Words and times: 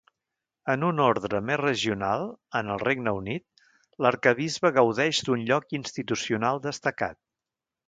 En 0.73 0.85
un 0.85 1.01
ordre 1.07 1.41
més 1.49 1.59
regional, 1.61 2.23
en 2.61 2.71
el 2.77 2.81
Regne 2.85 3.13
Unit, 3.19 3.45
l'arquebisbe 4.07 4.73
gaudeix 4.81 5.23
d'un 5.31 5.47
lloc 5.53 5.79
institucional 5.83 6.67
destacat. 6.69 7.23